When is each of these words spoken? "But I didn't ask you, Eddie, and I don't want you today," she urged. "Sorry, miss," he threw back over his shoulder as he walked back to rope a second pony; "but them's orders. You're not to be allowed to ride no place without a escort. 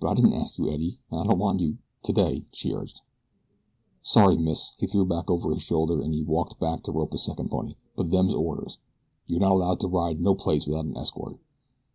"But 0.00 0.08
I 0.10 0.14
didn't 0.16 0.34
ask 0.34 0.58
you, 0.58 0.68
Eddie, 0.68 0.98
and 1.10 1.18
I 1.20 1.24
don't 1.24 1.38
want 1.38 1.60
you 1.60 1.78
today," 2.02 2.44
she 2.52 2.74
urged. 2.74 3.00
"Sorry, 4.02 4.36
miss," 4.36 4.74
he 4.76 4.86
threw 4.86 5.06
back 5.06 5.30
over 5.30 5.50
his 5.50 5.62
shoulder 5.62 6.02
as 6.04 6.12
he 6.14 6.24
walked 6.24 6.60
back 6.60 6.82
to 6.82 6.92
rope 6.92 7.14
a 7.14 7.16
second 7.16 7.48
pony; 7.50 7.76
"but 7.96 8.10
them's 8.10 8.34
orders. 8.34 8.76
You're 9.26 9.40
not 9.40 9.48
to 9.48 9.54
be 9.56 9.62
allowed 9.62 9.80
to 9.80 9.88
ride 9.88 10.20
no 10.20 10.34
place 10.34 10.66
without 10.66 10.88
a 10.94 10.98
escort. 10.98 11.38